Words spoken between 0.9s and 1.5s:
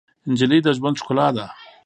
ښکلا ده.